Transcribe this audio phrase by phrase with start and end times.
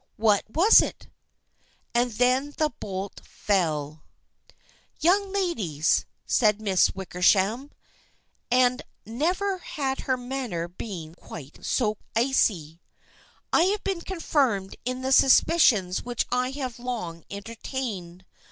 [0.17, 1.09] What was it?
[1.93, 4.03] And then the bolt fell."
[4.99, 7.69] Young ladies," said Miss Wickersham,
[8.49, 12.81] and never had her manner been quite so icy,"
[13.53, 18.25] I have been confirmed in the suspicions which I have long entertained.